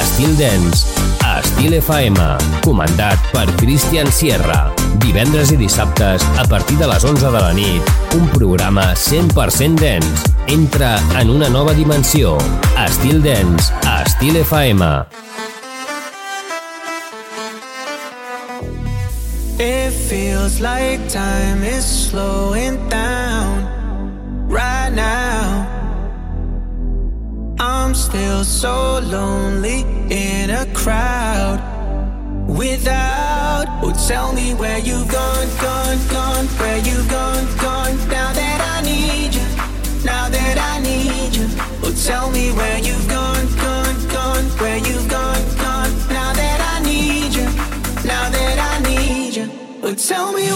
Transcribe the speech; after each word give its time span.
Estil 0.00 0.36
Dance, 0.38 0.86
a 1.24 1.40
Estil 1.40 1.74
FM, 1.74 2.16
comandat 2.64 3.18
per 3.32 3.44
Christian 3.60 4.10
Sierra. 4.12 4.72
Divendres 5.02 5.52
i 5.52 5.58
dissabtes, 5.60 6.24
a 6.38 6.44
partir 6.48 6.78
de 6.78 6.88
les 6.88 7.04
11 7.04 7.30
de 7.30 7.40
la 7.40 7.52
nit, 7.52 7.92
un 8.16 8.28
programa 8.32 8.94
100% 8.94 9.80
dance. 9.80 10.30
Entra 10.48 10.96
en 11.20 11.30
una 11.30 11.48
nova 11.48 11.74
dimensió. 11.74 12.38
Estil 12.86 13.22
Dance, 13.22 13.72
a 13.84 14.02
Estil 14.02 14.36
FM. 14.36 14.90
It 19.58 19.92
feels 20.08 20.60
like 20.60 21.08
time 21.08 21.62
is 21.62 21.84
slowing 21.84 22.88
down 22.88 23.68
right 24.48 24.90
now. 24.90 25.31
I'm 27.62 27.94
still 27.94 28.42
so 28.42 28.98
lonely 29.04 29.82
in 30.10 30.50
a 30.50 30.66
crowd 30.74 31.62
without. 32.48 33.66
Oh, 33.84 33.92
tell 34.08 34.32
me 34.32 34.52
where 34.54 34.80
you've 34.80 35.06
gone, 35.06 35.46
gone, 35.60 35.98
gone, 36.08 36.46
where 36.58 36.78
you've 36.78 37.08
gone, 37.08 37.46
gone. 37.58 37.96
Now 38.08 38.32
that 38.32 38.60
I 38.74 38.82
need 38.82 39.32
you, 39.32 39.46
now 40.04 40.28
that 40.28 40.58
I 40.58 40.80
need 40.80 41.36
you. 41.36 41.46
Oh, 41.84 41.94
tell 42.04 42.32
me 42.32 42.50
where 42.50 42.78
you've 42.80 43.08
gone, 43.08 43.46
gone, 43.54 44.08
gone, 44.08 44.44
where 44.58 44.78
you've 44.78 45.08
gone, 45.08 45.44
gone. 45.56 45.92
Now 46.08 46.32
that 46.32 46.60
I 46.74 46.84
need 46.84 47.32
you, 47.32 47.46
now 48.04 48.28
that 48.28 48.58
I 48.58 48.74
need 48.90 49.36
you. 49.36 49.48
Oh, 49.84 49.94
tell 49.94 50.32
me 50.32 50.48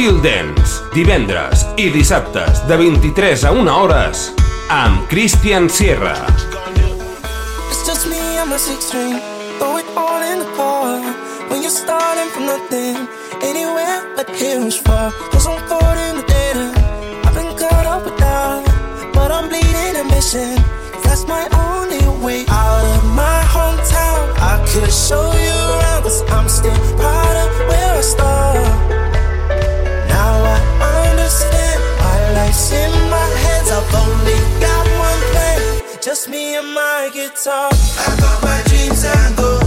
Estil 0.00 0.22
Dance, 0.24 0.78
divendres 0.94 1.66
i 1.76 1.90
dissabtes 1.92 2.62
de 2.64 2.76
23 2.80 3.42
a 3.44 3.50
1 3.52 3.68
hores 3.68 4.22
amb 4.72 5.02
Christian 5.10 5.68
Sierra. 5.68 6.14
It's 7.68 7.84
just 7.84 8.08
me 8.08 8.16
and 8.40 8.48
my 8.48 8.56
six 8.56 8.86
string, 8.88 9.20
throw 9.58 9.76
it 9.76 9.84
all 10.00 10.22
in 10.24 10.38
the 10.40 10.48
car. 10.56 11.04
When 11.50 11.60
you're 11.60 11.68
starting 11.68 12.32
from 12.32 12.46
nothing, 12.46 12.96
anywhere 13.44 14.00
but 14.16 14.30
here 14.40 14.64
is 14.64 14.78
far. 14.80 15.12
Cause 15.32 15.46
I'm 15.46 15.60
caught 15.68 15.98
in 16.08 16.16
the 16.16 16.24
data, 16.24 16.72
I've 17.28 17.34
been 17.36 17.52
with. 17.52 18.16
But 19.12 19.28
I'm 19.30 19.50
bleeding 19.50 20.00
and 20.00 20.08
missing, 20.08 20.56
that's 21.04 21.28
my 21.28 21.44
only 21.52 22.00
way 22.24 22.46
out 22.48 22.84
of 22.96 23.04
my 23.12 23.40
hometown. 23.52 24.32
I 24.40 24.64
could 24.64 24.90
show 24.90 25.28
you 25.36 25.56
around, 25.76 26.02
cause 26.04 26.22
I'm 26.32 26.48
still 26.48 26.80
proud 26.96 27.36
of 27.44 27.68
where 27.68 27.98
I 27.98 28.00
started. 28.00 28.49
In 32.72 32.92
my 33.10 33.28
hands. 33.44 33.70
I've 33.70 33.94
only 33.94 34.38
got 34.60 34.86
one 34.98 35.20
plan, 35.32 35.82
just 36.02 36.28
me 36.28 36.56
and 36.56 36.72
my 36.74 37.10
guitar. 37.12 37.70
I 37.70 38.16
got 38.18 38.42
my 38.42 38.62
dreams 38.66 39.04
and 39.04 39.36
go, 39.36 39.59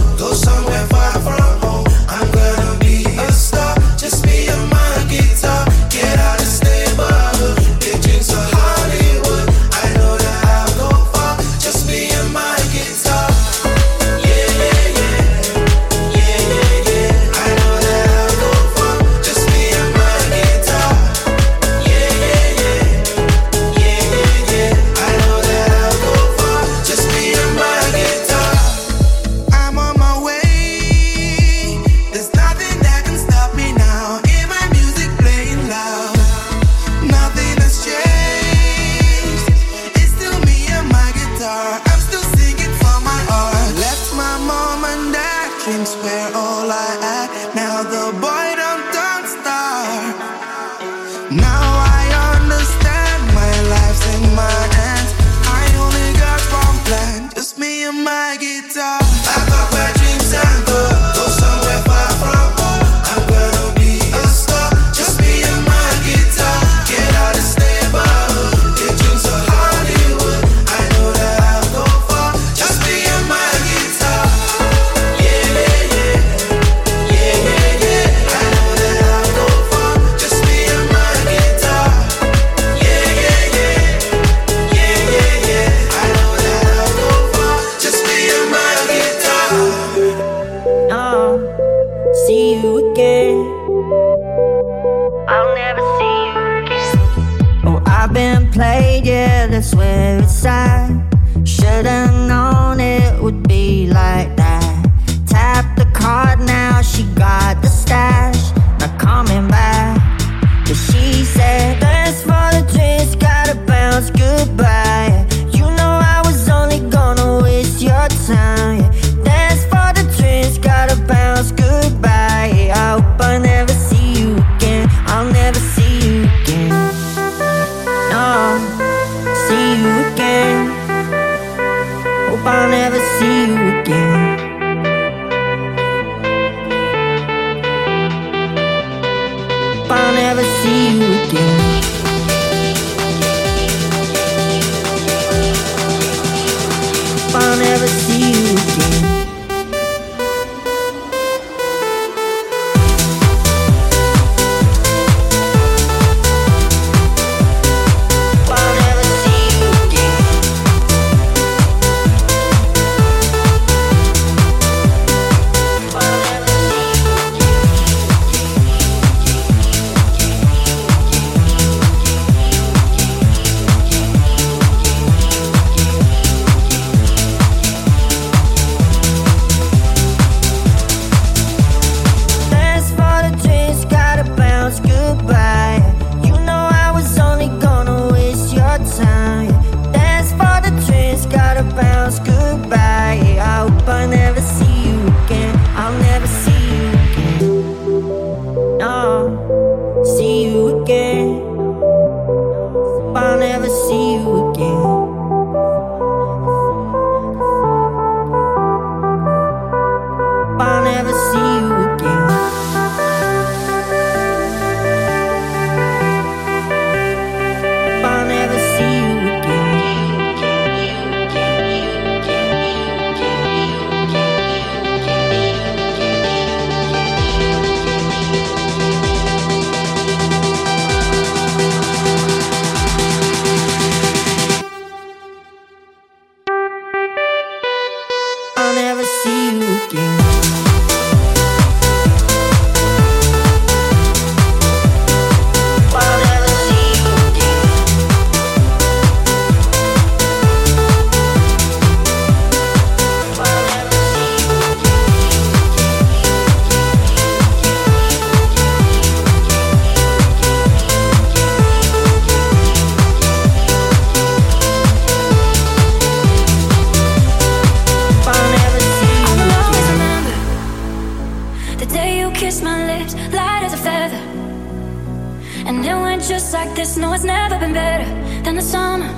never 277.48 277.60
been 277.60 277.74
better 277.74 278.08
than 278.42 278.54
the 278.56 278.62
summer 278.62 279.10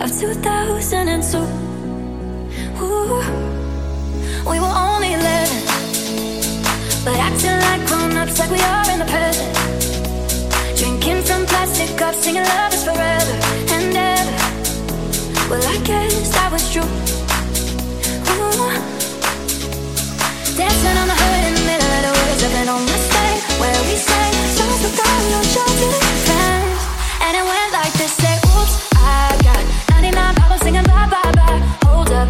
of 0.00 0.08
2002. 0.08 1.36
Ooh. 2.80 3.20
We 4.48 4.56
were 4.58 4.74
only 4.88 5.12
11, 5.12 5.64
but 7.04 7.16
acting 7.20 7.58
like 7.68 7.82
grown 7.88 8.16
ups, 8.16 8.38
like 8.38 8.50
we 8.50 8.60
are 8.60 8.90
in 8.92 8.98
the 9.00 9.08
present. 9.12 9.52
Drinking 10.78 11.20
from 11.28 11.44
plastic 11.44 11.94
cups, 11.98 12.24
singing 12.24 12.44
love 12.44 12.72
is 12.72 12.84
forever 12.84 13.36
and 13.76 13.94
ever. 13.94 14.36
Well, 15.50 15.64
I 15.74 15.76
guess 15.84 16.32
that 16.32 16.48
was 16.50 16.64
true. 16.72 16.88
Ooh. 18.32 18.72
Dancing 20.56 20.96
on 21.02 21.06
the 21.12 21.16
hood 21.20 21.42
in 21.48 21.54
the 21.58 21.64
middle 21.68 21.92
of 21.96 22.02
the 22.06 22.12
woods, 22.16 22.40
living 22.44 22.68
on 22.74 22.82
the 22.86 22.98
stage 23.08 23.42
where 23.60 23.80
we 23.88 23.96
sang 24.08 24.32
songs 24.56 24.80
with 24.84 25.04
all 25.04 25.22
your 25.28 25.44
children. 25.52 26.29
And 27.32 27.38
it 27.38 27.44
went 27.44 27.72
like 27.72 27.92
this, 27.92 28.10
say, 28.14 28.34
oops, 28.58 28.90
I 28.96 29.38
got 29.44 29.64
99 30.02 30.34
problems 30.34 30.62
singing 30.62 30.82
bye 30.82 31.06
bye 31.08 31.32
bye. 31.32 31.58
Hold 31.86 32.10
up. 32.10 32.29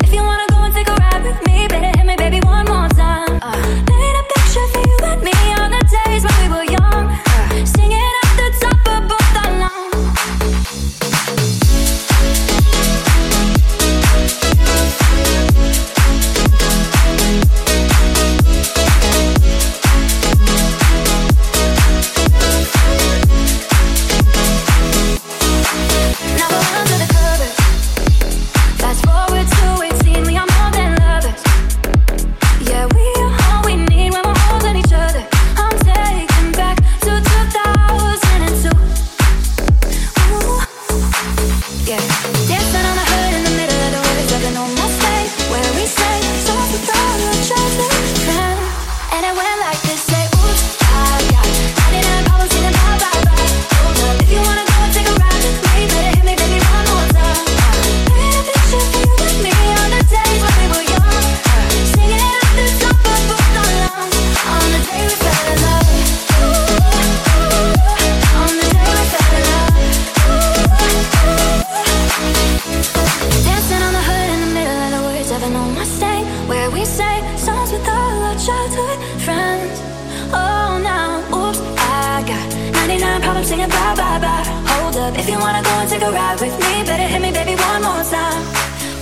time, 83.11 83.23
problem 83.23 83.45
singing 83.45 83.69
bye 83.69 83.95
bye 83.97 84.19
bye. 84.25 84.45
Hold 84.71 84.97
up, 84.97 85.19
if 85.19 85.29
you 85.29 85.39
wanna 85.39 85.63
go 85.63 85.75
and 85.83 85.89
take 85.91 86.03
a 86.03 86.11
ride 86.11 86.39
with 86.41 86.55
me, 86.63 86.73
better 86.89 87.09
hit 87.13 87.21
me, 87.23 87.31
baby, 87.33 87.55
one 87.55 87.83
more 87.83 88.05
time. 88.15 88.43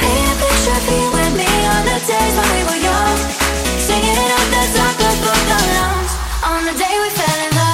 Paint 0.00 0.26
a 0.32 0.34
picture 0.42 0.80
for 0.86 0.96
you 1.02 1.10
and 1.24 1.34
me 1.40 1.50
on 1.74 1.82
the 1.88 1.98
days 2.10 2.34
when 2.38 2.48
we 2.54 2.60
were 2.68 2.80
young, 2.88 3.18
singing 3.86 4.18
it 4.24 4.30
out 4.36 4.48
that 4.54 4.68
dark 4.76 4.94
club 5.00 5.18
book 5.24 5.48
around 5.58 6.06
on 6.52 6.60
the 6.68 6.74
day 6.82 6.94
we 7.02 7.08
fell 7.18 7.40
in 7.46 7.52
love. 7.56 7.67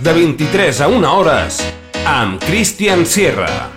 De 0.00 0.12
23 0.12 0.80
a 0.80 0.88
1 0.88 1.12
hores 1.18 1.60
amb 2.06 2.42
Christian 2.42 3.06
Sierra. 3.06 3.73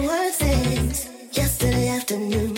the 0.00 0.06
worst 0.06 0.42
yesterday 1.32 1.88
afternoon. 1.88 2.57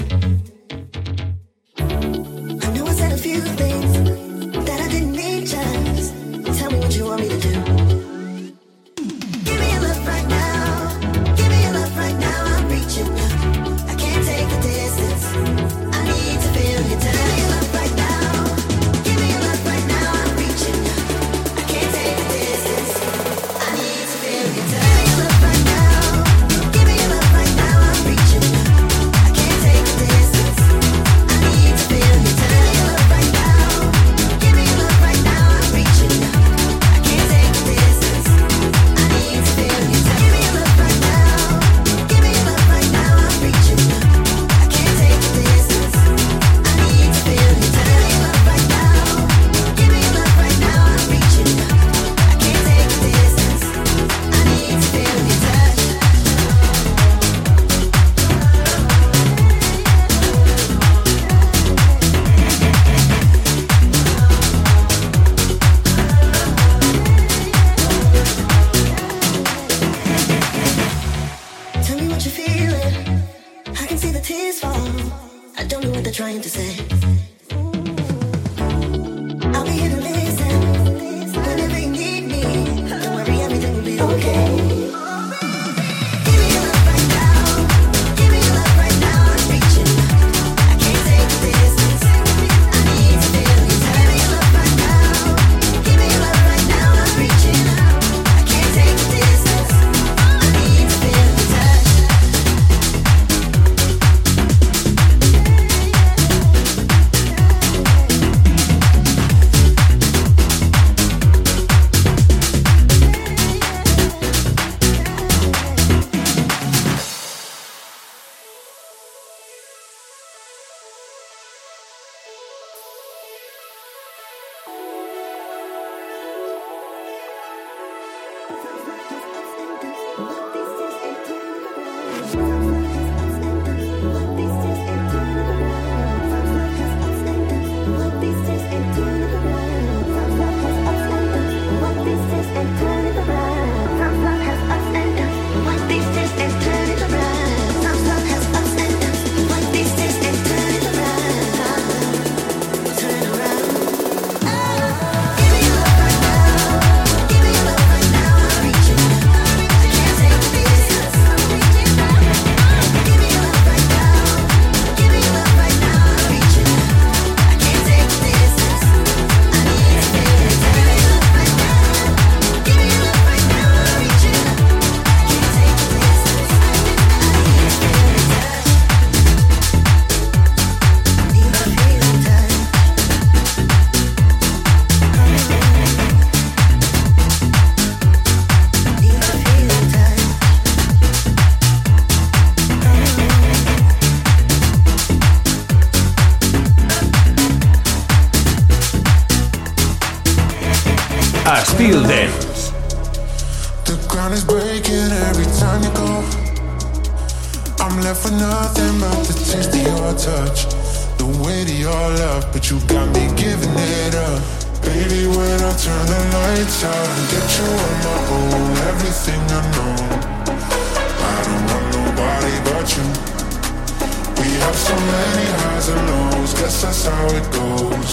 guess 226.70 226.82
that's 226.82 227.04
how 227.04 227.26
it 227.26 227.46
goes. 227.50 228.10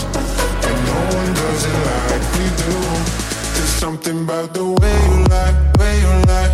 And 0.67 0.77
no 0.89 0.99
one 1.17 1.31
does 1.41 1.63
it 1.69 1.77
like 1.89 2.25
we 2.35 2.45
do. 2.63 2.73
There's 3.53 3.75
something 3.83 4.23
about 4.23 4.53
the 4.53 4.65
way 4.65 4.97
you 5.09 5.17
lie, 5.33 5.53
way 5.77 5.93
you 6.03 6.13
lie. 6.31 6.51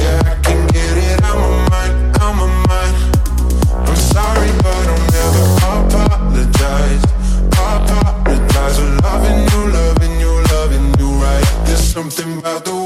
Yeah, 0.00 0.32
I 0.32 0.34
can 0.44 0.60
get 0.76 0.94
it 1.08 1.22
out 1.24 1.38
my 1.38 1.68
mind, 1.72 1.94
out 2.20 2.34
my 2.40 2.48
mind. 2.68 2.96
I'm 3.88 3.96
sorry, 4.14 4.52
but 4.64 4.84
I'll 4.92 5.06
never 5.16 5.44
apologize. 5.80 7.04
Apologize 7.56 8.76
for 8.78 8.90
loving 9.06 9.40
you, 9.50 9.60
loving 9.78 10.14
you, 10.20 10.32
loving 10.52 10.88
you 11.00 11.08
right. 11.24 11.48
There's 11.64 11.86
something 11.96 12.38
about 12.38 12.66
the 12.66 12.77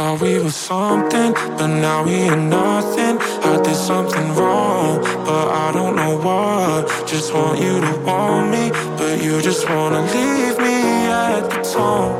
Thought 0.00 0.22
we 0.22 0.38
were 0.38 0.48
something, 0.48 1.34
but 1.58 1.66
now 1.66 2.02
we 2.02 2.26
are 2.30 2.34
nothing. 2.34 3.18
I 3.52 3.60
did 3.62 3.76
something 3.76 4.34
wrong, 4.34 5.02
but 5.26 5.46
I 5.64 5.72
don't 5.72 5.94
know 5.94 6.16
what. 6.16 6.88
Just 7.06 7.34
want 7.34 7.60
you 7.60 7.82
to 7.82 7.92
want 8.06 8.50
me, 8.50 8.70
but 8.96 9.22
you 9.22 9.42
just 9.42 9.68
wanna 9.68 10.00
leave 10.00 10.56
me 10.56 10.78
at 11.26 11.42
the 11.50 11.60
tone. 11.74 12.16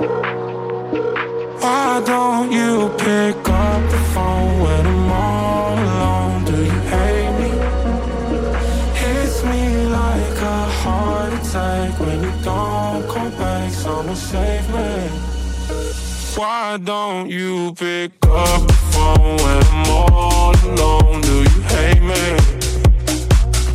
Why 1.62 2.02
don't 2.04 2.52
you 2.52 2.90
pick 2.98 3.48
up 3.48 3.82
the 3.94 4.00
phone 4.12 4.60
when 4.64 4.82
I'm 4.86 5.12
all 5.24 5.78
alone? 5.86 6.44
Do 6.44 6.56
you 6.70 6.80
hate 6.92 7.32
me? 7.40 7.50
Hits 9.00 9.42
me 9.50 9.86
like 9.86 10.38
a 10.54 10.60
heart 10.82 11.32
attack 11.32 11.98
when 11.98 12.18
you 12.24 12.32
don't 12.44 13.08
come 13.08 13.30
back. 13.38 13.72
Someone 13.72 14.16
save 14.16 14.68
me. 14.74 15.19
Why 16.40 16.78
don't 16.78 17.28
you 17.28 17.74
pick 17.74 18.12
up 18.22 18.66
the 18.66 18.72
phone 18.92 19.36
when 19.36 19.62
I'm 19.74 19.90
all 19.90 20.56
alone? 20.64 21.20
Do 21.20 21.42
you 21.42 21.60
hate 21.68 22.00
me? 22.00 22.38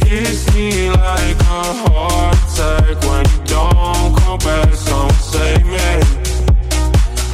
Kiss 0.01 0.51
me 0.55 0.89
like 0.89 1.39
a 1.41 1.63
heart 1.85 2.35
attack 2.35 3.03
when 3.03 3.23
you 3.29 3.45
don't 3.45 4.17
come 4.17 4.39
back. 4.39 4.73
Someone 4.73 5.13
save 5.13 5.63
me. 5.67 6.01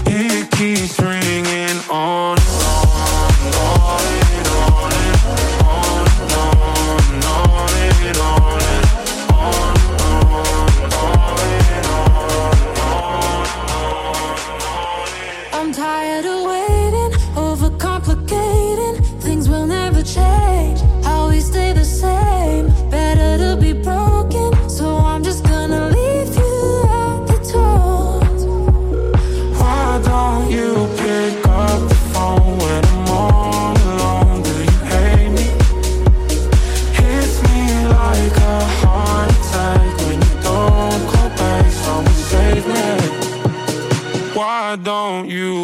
It 0.08 0.52
keeps 0.52 1.00
ringing 1.00 1.80
on. 1.89 2.40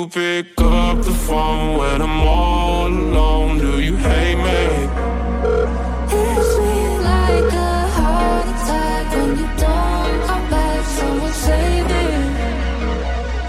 pick 0.09 0.47
up 0.59 0.97
the 1.03 1.11
phone 1.11 1.77
when 1.77 2.01
I'm 2.01 2.21
all 2.21 2.87
alone? 2.87 3.59
Do 3.59 3.81
you 3.81 3.95
hate 3.97 4.35
me? 4.35 4.87
It's 6.09 6.57
me 6.57 6.97
like 6.99 7.53
a 7.53 7.87
heart 7.97 8.47
attack 8.47 9.11
when 9.13 9.29
you 9.37 9.47
don't 9.57 10.27
come 10.27 10.49
back. 10.49 10.85
Someone's 10.85 11.35
saving. 11.35 12.35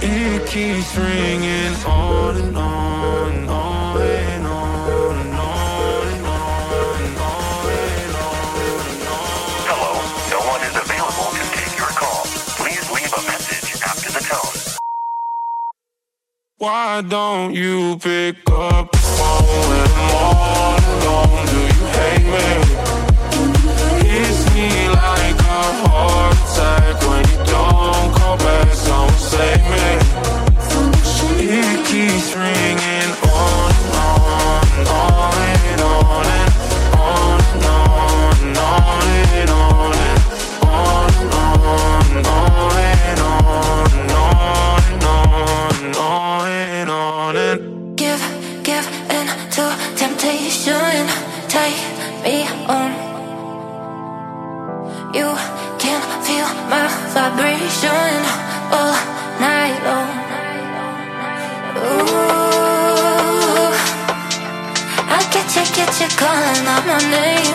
It 0.02 0.46
keeps 0.46 0.96
ringing. 0.96 1.17
Why 16.60 17.02
don't 17.02 17.54
you 17.54 17.98
pick 17.98 18.34
up 18.50 18.90
the 18.90 18.98
phone 18.98 19.46
when 19.70 19.88
I'm 19.94 20.10
all 20.16 20.74
alone? 20.90 21.46
Do 21.46 21.60
you 21.70 21.86
hate 21.94 22.26
me? 22.34 22.48
Hits 24.02 24.42
me 24.56 24.88
like 24.88 25.38
a 25.38 25.62
heart 25.86 26.34
attack 26.34 26.98
when 27.06 27.22
you 27.30 27.38
don't 27.46 28.10
call 28.16 28.36
back. 28.38 28.74
Someone 28.74 29.14
save 29.20 29.62
me. 29.70 29.86
It 31.46 31.86
keeps 31.86 32.34
ringing. 32.34 32.87
vibration 57.14 58.16
all 58.70 58.94
night 59.40 59.78
long. 59.88 60.12
Ooh, 61.78 63.72
I 65.16 65.20
get 65.32 65.48
you, 65.56 65.64
get 65.74 65.92
you 66.00 66.08
calling 66.20 66.66
out 66.66 66.84
my 66.86 66.98
name. 67.10 67.47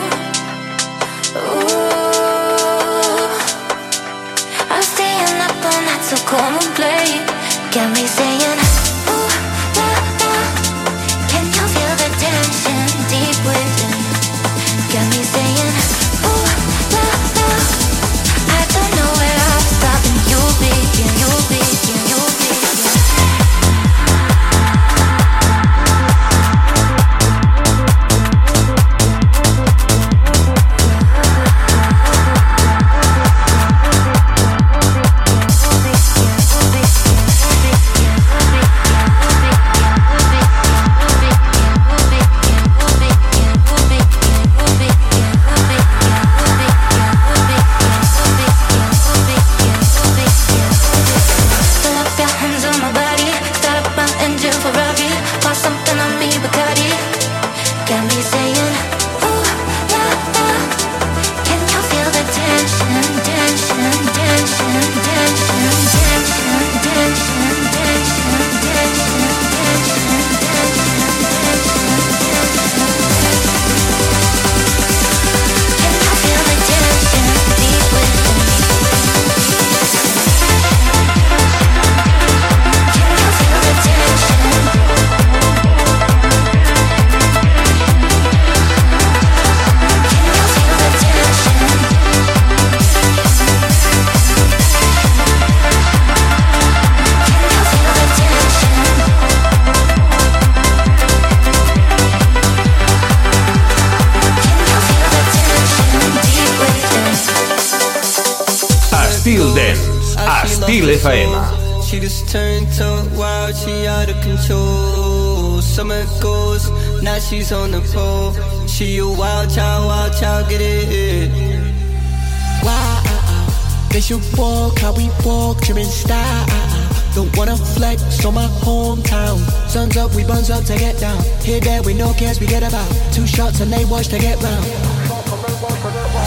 shots 133.54 133.62
and 133.62 133.72
they 133.72 133.86
watch 133.86 134.08
to 134.08 134.20
get 134.20 134.42
round. 134.42 134.66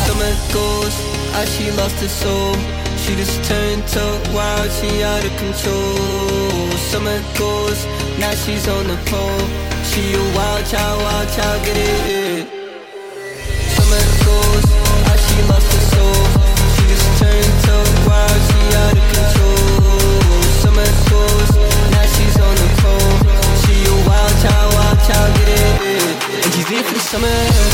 Summer 0.07 0.33
goes 0.53 0.95
as 1.35 1.57
she 1.57 1.71
lost 1.73 1.97
her 2.01 2.09
soul. 2.09 2.55
She 2.99 3.15
just 3.15 3.43
turned 3.45 3.87
to 3.89 4.33
wild, 4.35 4.71
she 4.73 5.03
out 5.03 5.25
of 5.25 5.37
control. 5.37 6.71
Summer 6.91 7.21
goes, 7.39 7.85
now 8.19 8.33
she's 8.35 8.69
on 8.69 8.87
the 8.87 8.97
pole. 9.07 9.47
She 9.85 10.15
a 10.15 10.35
wild 10.35 10.67
child, 10.67 11.03
wild 11.03 11.29
child, 11.31 11.65
get 11.65 11.77
it. 11.77 12.56
summer. 27.19 27.66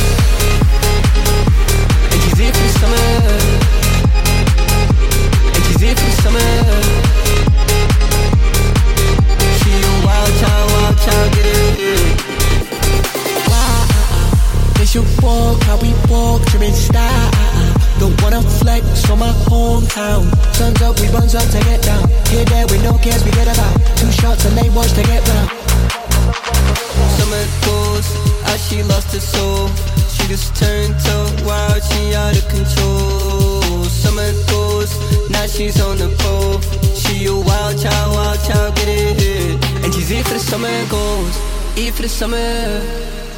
summer. 42.23 42.81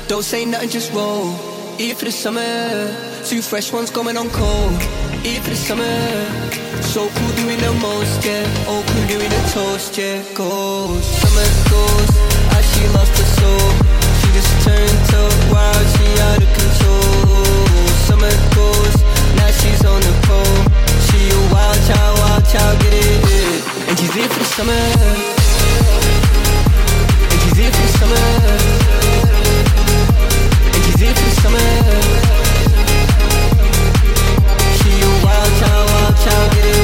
Don't 0.08 0.22
say 0.22 0.44
nothing, 0.44 0.68
just 0.68 0.92
roll. 0.92 1.32
Here 1.78 1.94
for 1.94 2.04
the 2.04 2.12
summer. 2.12 2.52
Two 3.24 3.40
fresh 3.40 3.72
ones 3.72 3.88
coming 3.88 4.18
on 4.18 4.28
cold. 4.28 4.76
Here 5.24 5.40
for 5.40 5.48
the 5.56 5.56
summer. 5.56 5.96
So 6.92 7.08
cool 7.16 7.32
doing 7.40 7.60
the 7.64 7.72
most, 7.80 8.20
yeah. 8.26 8.44
Oh, 8.68 8.84
cool 8.88 9.06
doing 9.08 9.30
the 9.36 9.42
toast, 9.56 9.96
yeah. 9.96 10.20
Goes, 10.34 11.04
summer 11.22 11.48
goes. 11.72 12.10
As 12.56 12.64
she 12.72 12.82
lost 12.96 13.14
her 13.20 13.28
soul. 13.38 13.68
She 14.20 14.28
just 14.36 14.52
turned 14.66 15.00
to 15.12 15.20
wild, 15.48 15.86
she 15.94 16.06
out 16.28 16.44
of 16.44 16.50
control. 16.60 17.48
Summer 18.04 18.34
goes. 18.58 18.96
Now 19.40 19.50
she's 19.60 19.82
on 19.92 20.00
the 20.08 20.14
phone. 20.28 20.64
She 21.08 21.20
a 21.32 21.40
wild 21.48 21.80
child, 21.88 22.14
wild 22.20 22.44
child, 22.52 22.76
get 22.84 22.92
it. 22.92 23.60
And 23.88 23.94
she's 23.98 24.12
here 24.12 24.28
for 24.28 24.40
the 24.44 24.50
summer. 24.58 25.43
Child, 35.60 35.90
wild 35.92 36.16
child, 36.24 36.83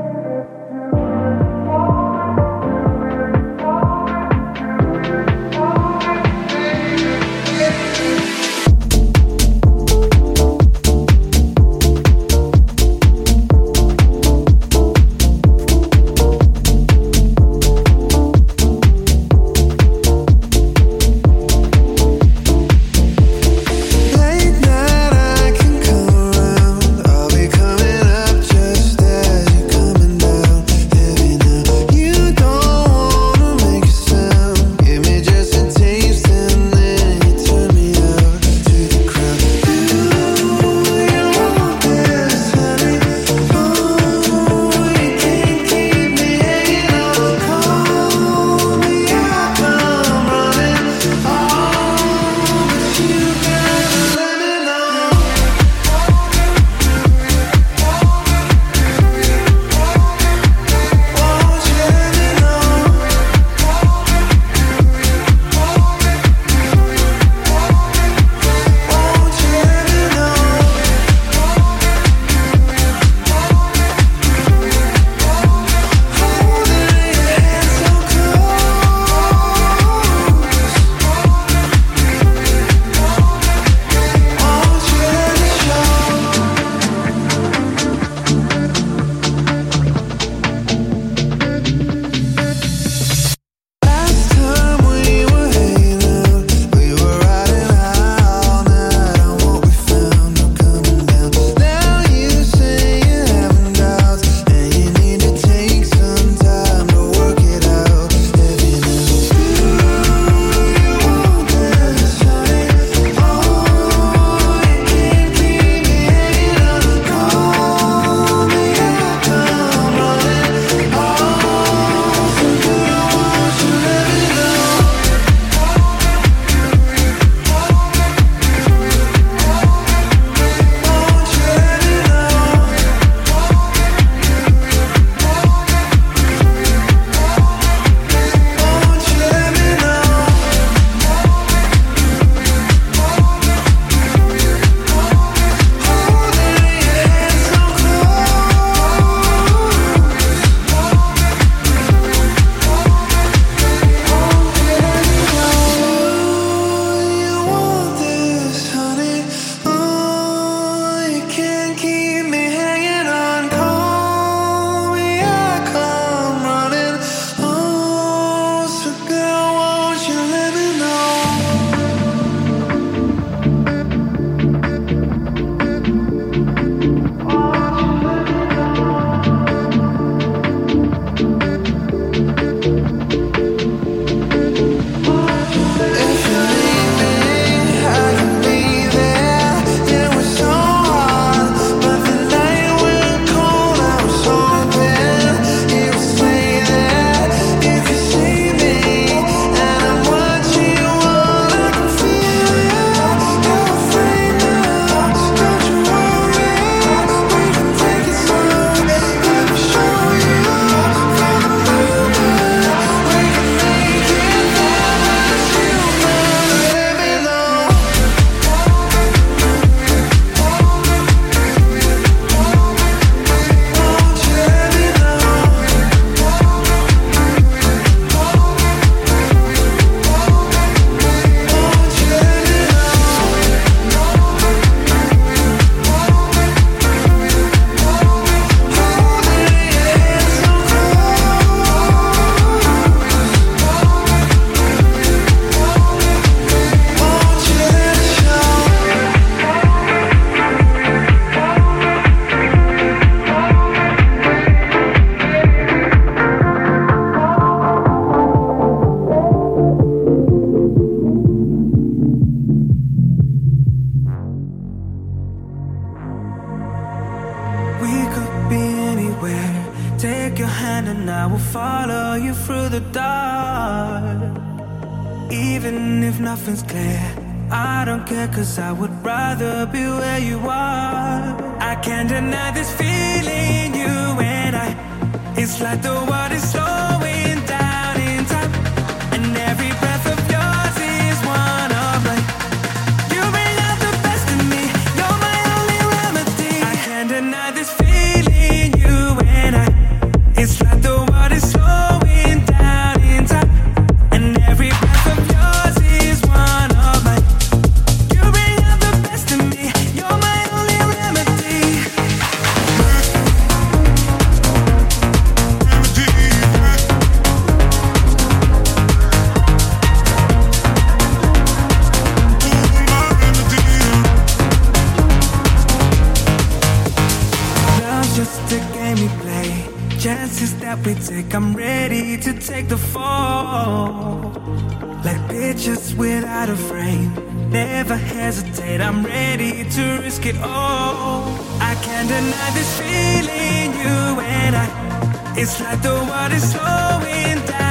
out 336.23 336.49
of 336.49 336.59
frame. 336.59 337.13
Never 337.49 337.95
hesitate, 337.95 338.81
I'm 338.81 339.03
ready 339.05 339.69
to 339.69 339.99
risk 340.03 340.25
it 340.25 340.37
all. 340.37 341.23
I 341.59 341.75
can't 341.83 342.07
deny 342.07 342.49
this 342.53 342.71
feeling, 342.79 343.73
you 343.81 344.19
and 344.21 344.55
I. 344.55 345.33
It's 345.37 345.59
like 345.59 345.81
the 345.81 345.95
water's 346.09 346.43
slowing 346.43 347.45
down. 347.45 347.70